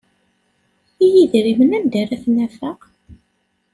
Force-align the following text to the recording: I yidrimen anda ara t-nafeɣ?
I 1.05 1.05
yidrimen 1.13 1.71
anda 1.77 1.97
ara 2.03 2.15
t-nafeɣ? 2.23 2.79